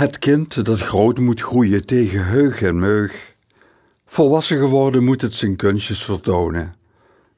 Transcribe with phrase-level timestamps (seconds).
[0.00, 3.34] Het kind dat groot moet groeien tegen heug en meug.
[4.06, 6.70] Volwassen geworden moet het zijn kunstjes vertonen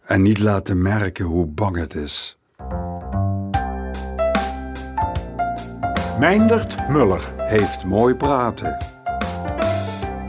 [0.04, 2.36] en niet laten merken hoe bang het is.
[6.18, 7.32] Mijndert Muller.
[7.36, 8.76] Heeft mooi praten.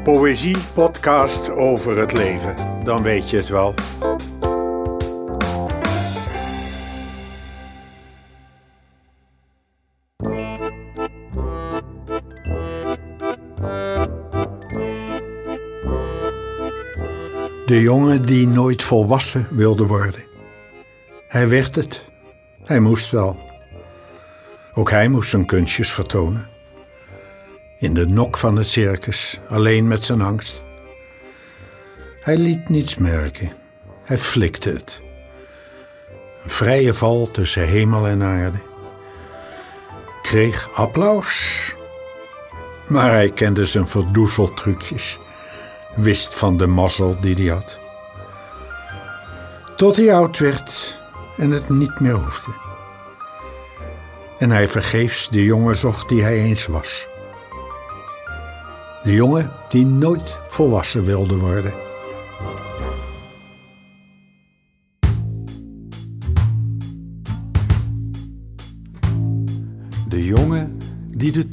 [0.03, 2.55] Poëzie podcast over het leven.
[2.83, 3.73] Dan weet je het wel.
[17.65, 20.25] De jongen die nooit volwassen wilde worden.
[21.27, 22.03] Hij werd het.
[22.63, 23.37] Hij moest wel.
[24.73, 26.47] Ook hij moest zijn kunstjes vertonen.
[27.79, 30.63] In de nok van het circus, alleen met zijn angst.
[32.21, 33.51] Hij liet niets merken.
[34.03, 34.99] Hij flikte het.
[36.43, 38.59] Een vrije val tussen hemel en aarde.
[40.21, 41.73] Kreeg applaus.
[42.87, 45.19] Maar hij kende zijn verdoezeltrucjes.
[45.95, 47.77] Wist van de mazzel die hij had.
[49.75, 50.97] Tot hij oud werd
[51.37, 52.63] en het niet meer hoefde
[54.43, 57.07] en hij vergeefs de jongen zocht die hij eens was.
[59.03, 61.73] De jongen die nooit volwassen wilde worden.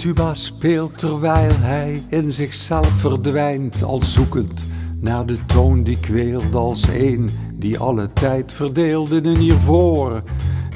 [0.01, 4.67] Tuba speelt terwijl hij in zichzelf verdwijnt, al zoekend
[5.01, 10.23] naar de toon die kweelt als een die alle tijd verdeelde in hiervoor,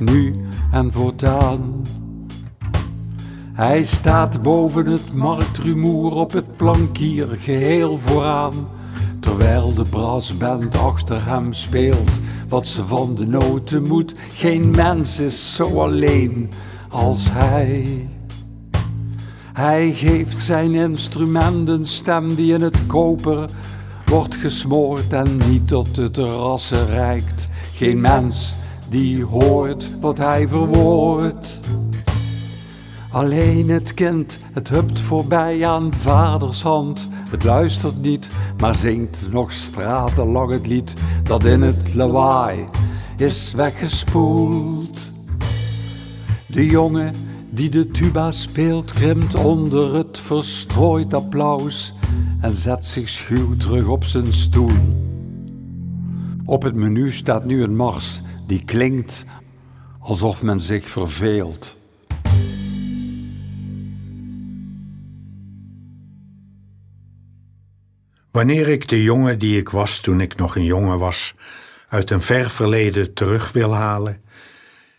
[0.00, 0.36] nu
[0.72, 1.82] en voortaan.
[3.52, 8.68] Hij staat boven het marktrumoer op het plankier geheel vooraan,
[9.20, 12.10] terwijl de brassband achter hem speelt
[12.48, 14.14] wat ze van de noten moet.
[14.28, 16.50] Geen mens is zo alleen
[16.88, 18.08] als hij.
[19.54, 23.48] Hij geeft zijn instrument een stem die in het koper
[24.06, 27.46] wordt gesmoord en niet tot de terrassen reikt.
[27.74, 28.56] Geen mens
[28.90, 31.58] die hoort wat hij verwoordt.
[33.10, 37.08] Alleen het kind, het hupt voorbij aan vaders hand.
[37.30, 42.64] Het luistert niet, maar zingt nog stratenlang het lied dat in het lawaai
[43.16, 45.00] is weggespoeld.
[46.46, 47.12] De jongen
[47.54, 51.94] die de tuba speelt, krimt onder het verstrooid applaus
[52.40, 54.72] en zet zich schuw terug op zijn stoel.
[56.44, 59.24] Op het menu staat nu een mars die klinkt
[59.98, 61.76] alsof men zich verveelt.
[68.30, 71.34] Wanneer ik de jongen die ik was toen ik nog een jongen was,
[71.88, 74.22] uit een ver verleden terug wil halen,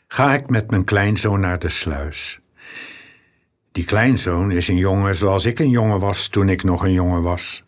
[0.07, 2.39] ga ik met mijn kleinzoon naar de sluis.
[3.71, 7.21] Die kleinzoon is een jongen zoals ik een jongen was toen ik nog een jongen
[7.21, 7.63] was.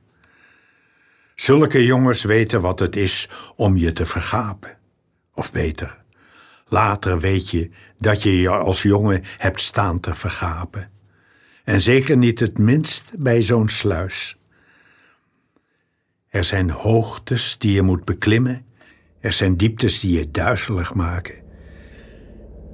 [1.35, 4.77] Zulke jongens weten wat het is om je te vergapen.
[5.33, 6.01] Of beter,
[6.67, 10.89] later weet je dat je je als jongen hebt staan te vergapen.
[11.63, 14.37] En zeker niet het minst bij zo'n sluis.
[16.29, 18.65] Er zijn hoogtes die je moet beklimmen.
[19.19, 21.46] Er zijn dieptes die je duizelig maken.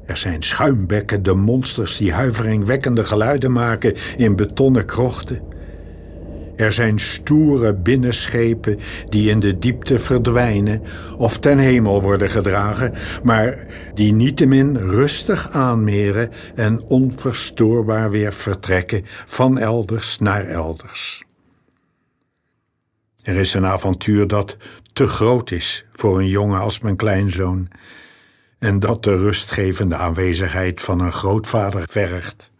[0.06, 5.42] Er zijn schuimbekken, de monsters die huiveringwekkende geluiden maken in betonnen krochten.
[6.56, 10.82] Er zijn stoere binnenschepen die in de diepte verdwijnen
[11.18, 12.94] of ten hemel worden gedragen,
[13.24, 21.24] maar die niettemin rustig aanmeren en onverstoorbaar weer vertrekken van elders naar elders.
[23.22, 24.58] Er is een avontuur dat
[24.94, 27.68] te groot is voor een jongen als mijn kleinzoon
[28.64, 32.52] en dat de rustgevende aanwezigheid van een grootvader vergt.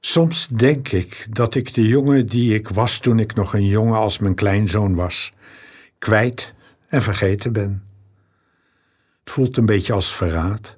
[0.00, 3.98] Soms denk ik dat ik de jongen die ik was toen ik nog een jongen
[3.98, 5.32] als mijn kleinzoon was,
[5.98, 6.54] kwijt
[6.88, 7.84] en vergeten ben.
[9.20, 10.76] Het voelt een beetje als verraad.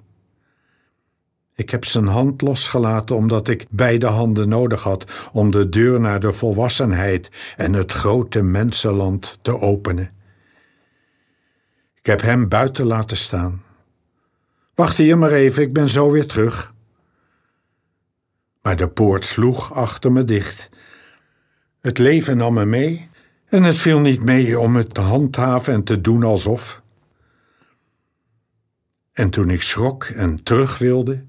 [1.55, 6.21] Ik heb zijn hand losgelaten omdat ik beide handen nodig had om de deur naar
[6.21, 10.11] de volwassenheid en het grote mensenland te openen.
[11.95, 13.67] Ik heb hem buiten laten staan.
[14.79, 16.75] Wacht hier maar even, ik ben zo weer terug.
[18.63, 20.69] Maar de poort sloeg achter me dicht.
[21.81, 23.09] Het leven nam me mee
[23.45, 26.83] en het viel niet mee om het te handhaven en te doen alsof.
[29.13, 31.25] En toen ik schrok en terug wilde,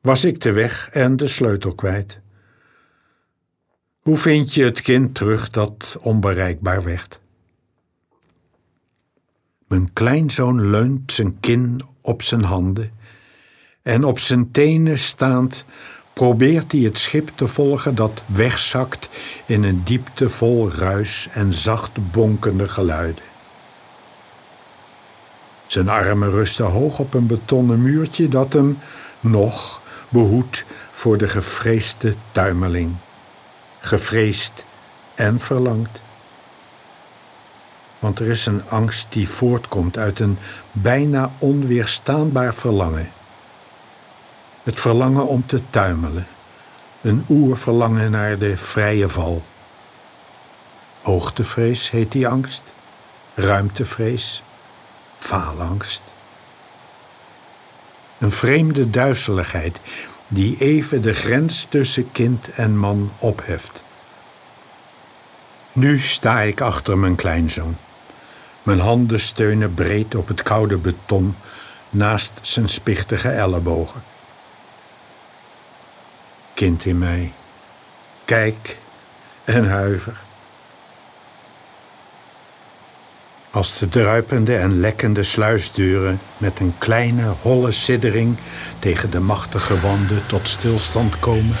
[0.00, 2.20] was ik de weg en de sleutel kwijt.
[3.98, 7.20] Hoe vind je het kind terug dat onbereikbaar werd?
[9.66, 12.90] Mijn kleinzoon leunt zijn kin op zijn handen
[13.82, 15.64] en op zijn tenen staand
[16.12, 19.08] probeert hij het schip te volgen dat wegzakt
[19.46, 23.24] in een diepte vol ruis en zacht bonkende geluiden.
[25.66, 28.78] Zijn armen rusten hoog op een betonnen muurtje dat hem
[29.20, 32.94] nog behoedt voor de gevreesde tuimeling.
[33.80, 34.64] Gevreesd
[35.14, 36.00] en verlangd.
[37.98, 40.38] Want er is een angst die voortkomt uit een
[40.72, 43.10] bijna onweerstaanbaar verlangen.
[44.62, 46.26] Het verlangen om te tuimelen.
[47.00, 49.42] Een oerverlangen naar de vrije val.
[51.02, 52.62] Hoogtevrees heet die angst.
[53.34, 54.42] Ruimtevrees.
[55.18, 56.02] Faalangst.
[58.18, 59.78] Een vreemde duizeligheid
[60.28, 63.82] die even de grens tussen kind en man opheft.
[65.72, 67.76] Nu sta ik achter mijn kleinzoon.
[68.66, 71.36] Mijn handen steunen breed op het koude beton
[71.90, 74.02] naast zijn spichtige ellebogen.
[76.54, 77.32] Kind in mij,
[78.24, 78.76] kijk
[79.44, 80.16] en huiver.
[83.50, 88.36] Als de druipende en lekkende sluisdeuren met een kleine holle siddering
[88.78, 91.56] tegen de machtige wanden tot stilstand komen.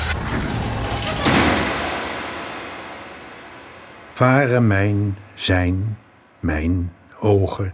[4.12, 5.98] Varen mijn, zijn,
[6.40, 7.72] mijn ogen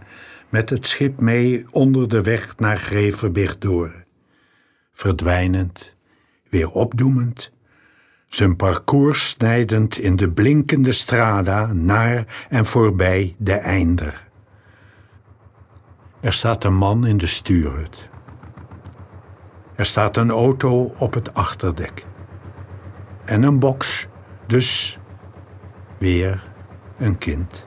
[0.49, 4.03] met het schip mee onder de weg naar Grevenberg door.
[4.91, 5.95] Verdwijnend,
[6.49, 7.51] weer opdoemend,
[8.27, 14.27] zijn parcours snijdend in de blinkende strada naar en voorbij de einder.
[16.21, 18.09] Er staat een man in de stuurhut.
[19.75, 22.05] Er staat een auto op het achterdek.
[23.25, 24.07] En een box,
[24.47, 24.99] dus
[25.99, 26.51] weer
[26.97, 27.65] een kind.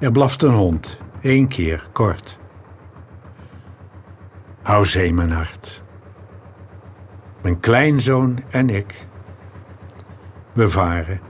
[0.00, 2.38] Er blaft een hond, één keer, kort.
[4.62, 5.82] Hou zee, mijn hart.
[7.42, 9.06] Mijn kleinzoon en ik.
[10.52, 11.20] We varen.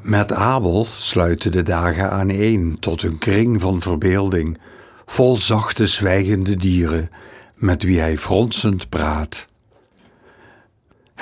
[0.00, 4.60] Met Abel sluiten de dagen aaneen tot een kring van verbeelding,
[5.06, 7.10] vol zachte zwijgende dieren,
[7.54, 9.50] met wie hij fronsend praat.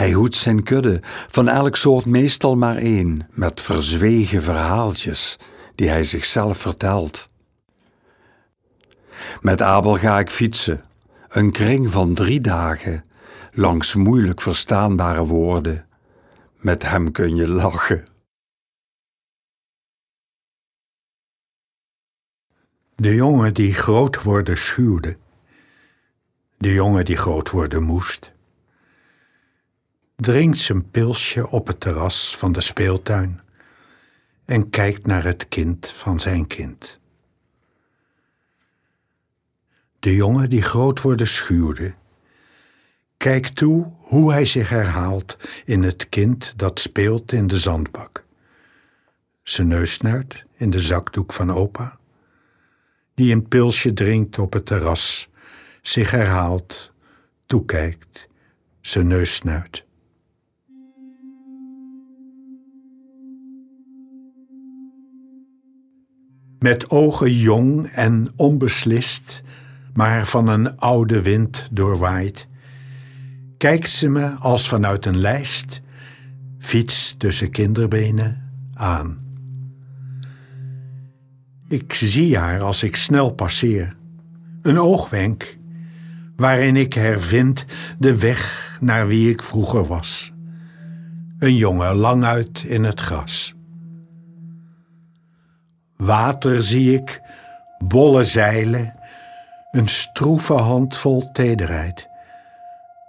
[0.01, 5.39] Hij hoedt zijn kudde, van elk soort meestal maar één, met verzwegen verhaaltjes
[5.75, 7.29] die hij zichzelf vertelt.
[9.41, 10.85] Met Abel ga ik fietsen,
[11.29, 13.05] een kring van drie dagen,
[13.53, 15.87] langs moeilijk verstaanbare woorden.
[16.57, 18.05] Met hem kun je lachen.
[22.95, 25.17] De jongen die groot worden schuwde.
[26.57, 28.33] De jongen die groot worden moest.
[30.21, 33.41] Drinkt zijn pilsje op het terras van de speeltuin
[34.45, 37.01] en kijkt naar het kind van zijn kind.
[39.99, 41.95] De jongen die groot worden schuwde,
[43.17, 48.25] kijkt toe hoe hij zich herhaalt in het kind dat speelt in de zandbak.
[49.43, 51.99] Zijn neus snuit in de zakdoek van opa,
[53.15, 55.29] die een pilsje drinkt op het terras,
[55.83, 56.93] zich herhaalt,
[57.47, 58.29] toekijkt,
[58.81, 59.89] zijn neus snuit.
[66.61, 69.43] Met ogen jong en onbeslist,
[69.93, 72.47] maar van een oude wind doorwaaid,
[73.57, 75.81] kijkt ze me als vanuit een lijst,
[76.59, 79.19] fiets tussen kinderbenen, aan.
[81.69, 83.97] Ik zie haar als ik snel passeer.
[84.63, 85.57] Een oogwenk,
[86.37, 87.65] waarin ik hervind
[87.99, 90.33] de weg naar wie ik vroeger was.
[91.39, 93.55] Een jongen lang uit in het gras.
[96.01, 97.23] Water zie ik,
[97.79, 98.95] bolle zeilen,
[99.71, 102.09] een stroeve handvol tederheid.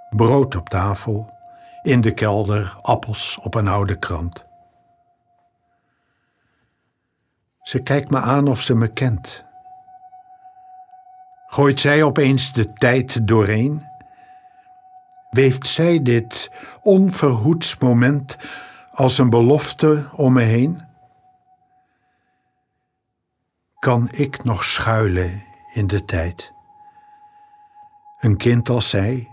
[0.09, 1.33] Brood op tafel,
[1.81, 4.45] in de kelder appels op een oude krant.
[7.61, 9.45] Ze kijkt me aan of ze me kent.
[11.47, 13.85] Gooit zij opeens de tijd doorheen?
[15.29, 18.37] Weeft zij dit onverhoeds moment
[18.91, 20.90] als een belofte om me heen?
[23.81, 26.53] Kan ik nog schuilen in de tijd.
[28.19, 29.31] Een kind als zij,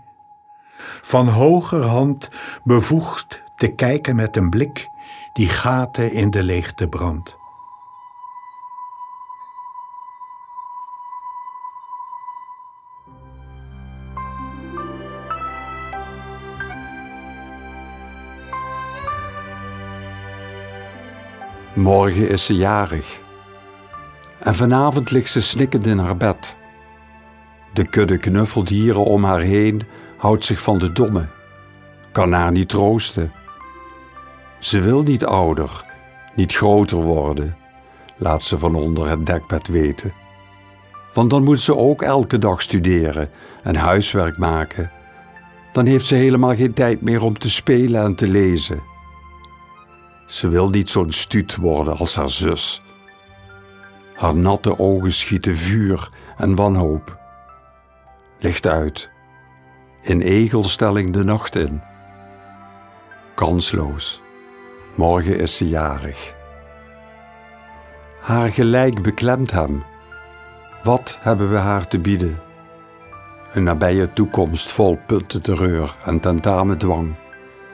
[1.01, 2.29] van hogerhand
[2.63, 4.87] bevoegd te kijken met een blik
[5.33, 7.37] die gaten in de leegte brandt.
[21.73, 23.27] Morgen is ze jarig
[24.39, 26.57] En vanavond ligt ze snikkend in haar bed.
[27.73, 29.81] De kudde knuffeldieren om haar heen
[30.17, 31.25] houdt zich van de domme,
[32.11, 33.31] kan haar niet troosten.
[34.59, 35.81] Ze wil niet ouder,
[36.35, 37.55] niet groter worden,
[38.17, 40.13] laat ze van onder het dekbed weten.
[41.13, 43.29] Want dan moet ze ook elke dag studeren
[43.63, 44.91] en huiswerk maken.
[45.71, 48.79] Dan heeft ze helemaal geen tijd meer om te spelen en te lezen.
[50.27, 52.81] Ze wil niet zo'n stuut worden als haar zus.
[54.19, 57.17] Haar natte ogen schieten vuur en wanhoop.
[58.39, 59.09] Licht uit,
[60.01, 61.81] in egelstelling de nacht in.
[63.35, 64.21] Kansloos,
[64.95, 66.33] morgen is ze jarig.
[68.21, 69.83] Haar gelijk beklemt hem.
[70.83, 72.39] Wat hebben we haar te bieden?
[73.53, 77.15] Een nabije toekomst vol puntenterreur en tentamendwang.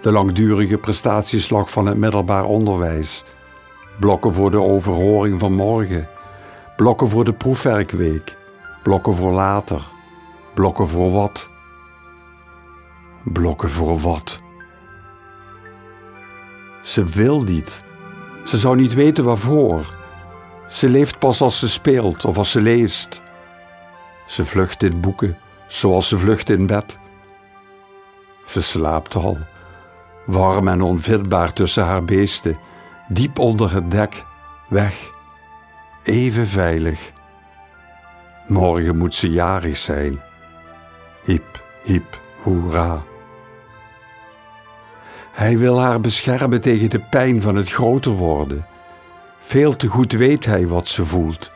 [0.02, 3.24] De langdurige prestatieslag van het middelbaar onderwijs.
[4.00, 6.14] Blokken voor de overhoring van morgen.
[6.76, 8.36] Blokken voor de proefwerkweek.
[8.84, 9.86] Blokken voor later.
[10.54, 11.50] Blokken voor wat?
[13.24, 14.40] Blokken voor wat?
[16.82, 17.84] Ze wil niet.
[18.46, 19.86] Ze zou niet weten waarvoor.
[20.70, 23.22] Ze leeft pas als ze speelt of als ze leest.
[24.28, 26.98] Ze vlucht in boeken, zoals ze vlucht in bed.
[28.46, 29.38] Ze slaapt al,
[30.26, 32.58] warm en onvindbaar tussen haar beesten,
[33.08, 34.24] diep onder het dek,
[34.68, 35.12] weg,
[36.06, 37.12] even veilig.
[38.48, 40.20] Morgen moet ze jarig zijn.
[41.24, 43.04] Hiep, hiep, hoera.
[45.32, 48.66] Hij wil haar beschermen tegen de pijn van het groter worden.
[49.40, 51.52] Veel te goed weet hij wat ze voelt.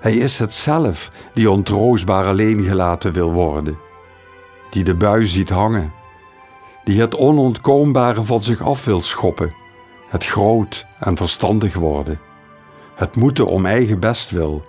[0.00, 3.78] Hij is het zelf die ontroostbaar alleen gelaten wil worden,
[4.70, 5.92] die de bui ziet hangen,
[6.84, 9.54] die het onontkoombare van zich af wil schoppen,
[10.08, 12.18] het groot en verstandig worden,
[12.94, 14.62] het moeten om eigen best wil,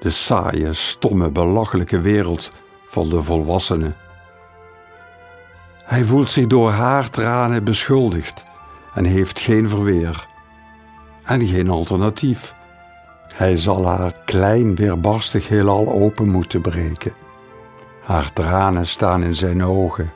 [0.00, 2.50] de saaie, stomme, belachelijke wereld
[2.88, 3.96] van de volwassenen.
[5.84, 8.44] Hij voelt zich door haar tranen beschuldigd
[8.94, 10.26] en heeft geen verweer
[11.24, 12.54] en geen alternatief.
[13.34, 17.12] Hij zal haar klein weerbarstig heelal open moeten breken.
[18.04, 20.12] Haar tranen staan in zijn ogen.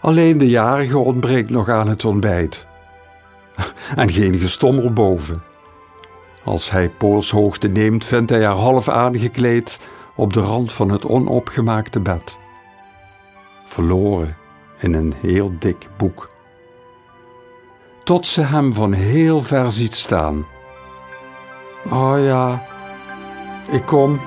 [0.00, 2.66] Alleen de jarige ontbreekt nog aan het ontbijt.
[3.96, 5.42] En geen gestommel boven.
[6.44, 9.78] Als hij poolshoogte neemt, vindt hij haar half aangekleed
[10.14, 12.36] op de rand van het onopgemaakte bed.
[13.66, 14.36] Verloren
[14.78, 16.28] in een heel dik boek.
[18.04, 20.46] Tot ze hem van heel ver ziet staan.
[21.90, 22.62] Oh ja,
[23.70, 24.20] ik kom.